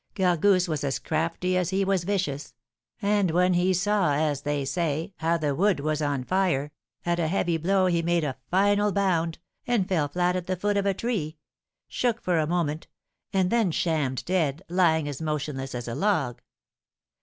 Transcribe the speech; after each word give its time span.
Gargousse 0.15 0.67
was 0.67 0.83
as 0.83 0.97
crafty 0.97 1.55
as 1.55 1.69
he 1.69 1.85
was 1.85 2.05
vicious; 2.05 2.55
and 3.03 3.29
when 3.29 3.53
he 3.53 3.71
saw, 3.71 4.13
as 4.15 4.41
they 4.41 4.65
say, 4.65 5.13
how 5.17 5.37
the 5.37 5.53
wood 5.53 5.79
was 5.79 6.01
on 6.01 6.23
fire, 6.23 6.71
at 7.05 7.19
a 7.19 7.27
heavy 7.27 7.55
blow 7.57 7.85
he 7.85 8.01
made 8.01 8.23
a 8.23 8.35
final 8.49 8.91
bound, 8.91 9.37
and 9.67 9.87
fell 9.87 10.07
flat 10.07 10.35
at 10.35 10.47
the 10.47 10.55
foot 10.55 10.75
of 10.75 10.87
a 10.87 10.95
tree, 10.95 11.37
shook 11.87 12.19
for 12.19 12.39
a 12.39 12.47
moment, 12.47 12.87
and 13.31 13.51
then 13.51 13.69
shammed 13.69 14.25
dead, 14.25 14.63
lying 14.69 15.07
as 15.07 15.21
motionless 15.21 15.75
as 15.75 15.87
a 15.87 15.93
log. 15.93 16.41